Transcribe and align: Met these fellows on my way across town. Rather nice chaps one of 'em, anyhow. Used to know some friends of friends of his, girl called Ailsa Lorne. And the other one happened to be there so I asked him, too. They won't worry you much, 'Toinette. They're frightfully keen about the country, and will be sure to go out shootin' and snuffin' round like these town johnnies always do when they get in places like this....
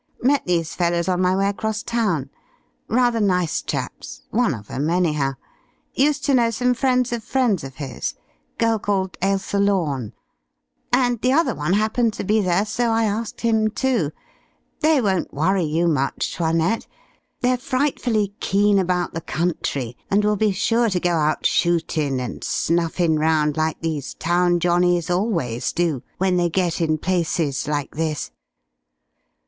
Met 0.23 0.47
these 0.47 0.73
fellows 0.73 1.07
on 1.07 1.21
my 1.21 1.35
way 1.35 1.47
across 1.47 1.83
town. 1.83 2.31
Rather 2.87 3.19
nice 3.19 3.61
chaps 3.61 4.23
one 4.31 4.55
of 4.55 4.67
'em, 4.71 4.89
anyhow. 4.89 5.33
Used 5.93 6.25
to 6.25 6.33
know 6.33 6.49
some 6.49 6.73
friends 6.73 7.13
of 7.13 7.23
friends 7.23 7.63
of 7.63 7.75
his, 7.75 8.15
girl 8.57 8.79
called 8.79 9.15
Ailsa 9.21 9.59
Lorne. 9.59 10.13
And 10.91 11.21
the 11.21 11.33
other 11.33 11.53
one 11.53 11.73
happened 11.73 12.13
to 12.13 12.23
be 12.23 12.41
there 12.41 12.65
so 12.65 12.89
I 12.89 13.03
asked 13.03 13.41
him, 13.41 13.69
too. 13.69 14.09
They 14.79 14.99
won't 14.99 15.31
worry 15.35 15.65
you 15.65 15.87
much, 15.87 16.33
'Toinette. 16.35 16.87
They're 17.41 17.55
frightfully 17.55 18.33
keen 18.39 18.79
about 18.79 19.13
the 19.13 19.21
country, 19.21 19.95
and 20.09 20.25
will 20.25 20.35
be 20.35 20.51
sure 20.51 20.89
to 20.89 20.99
go 20.99 21.11
out 21.13 21.45
shootin' 21.45 22.19
and 22.19 22.43
snuffin' 22.43 23.19
round 23.19 23.55
like 23.55 23.81
these 23.81 24.15
town 24.15 24.59
johnnies 24.61 25.11
always 25.11 25.71
do 25.71 26.01
when 26.17 26.37
they 26.37 26.49
get 26.49 26.81
in 26.81 26.97
places 26.97 27.67
like 27.67 27.93
this.... 27.93 28.31